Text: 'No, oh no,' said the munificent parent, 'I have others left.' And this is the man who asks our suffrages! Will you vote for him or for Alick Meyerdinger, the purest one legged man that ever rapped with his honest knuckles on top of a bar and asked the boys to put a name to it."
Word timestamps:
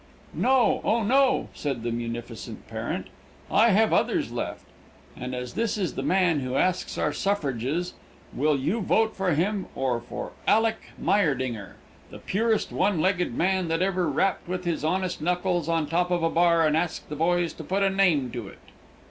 'No, 0.33 0.81
oh 0.83 1.03
no,' 1.03 1.49
said 1.53 1.83
the 1.83 1.91
munificent 1.91 2.67
parent, 2.67 3.05
'I 3.51 3.69
have 3.69 3.93
others 3.93 4.31
left.' 4.31 4.65
And 5.15 5.35
this 5.35 5.77
is 5.77 5.93
the 5.93 6.01
man 6.01 6.39
who 6.39 6.55
asks 6.55 6.97
our 6.97 7.13
suffrages! 7.13 7.93
Will 8.33 8.57
you 8.57 8.81
vote 8.81 9.15
for 9.15 9.35
him 9.35 9.67
or 9.75 9.99
for 10.01 10.31
Alick 10.47 10.81
Meyerdinger, 10.97 11.75
the 12.09 12.17
purest 12.17 12.71
one 12.71 12.99
legged 12.99 13.35
man 13.35 13.67
that 13.67 13.83
ever 13.83 14.09
rapped 14.09 14.47
with 14.47 14.65
his 14.65 14.83
honest 14.83 15.21
knuckles 15.21 15.69
on 15.69 15.85
top 15.85 16.09
of 16.09 16.23
a 16.23 16.31
bar 16.31 16.65
and 16.65 16.75
asked 16.75 17.09
the 17.09 17.15
boys 17.15 17.53
to 17.53 17.63
put 17.63 17.83
a 17.83 17.89
name 17.91 18.31
to 18.31 18.47
it." 18.47 18.57